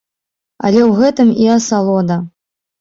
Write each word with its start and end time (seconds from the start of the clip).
Але 0.65 0.81
ў 0.85 0.91
гэтым 1.03 1.29
і 1.45 1.53
асалода. 1.59 2.21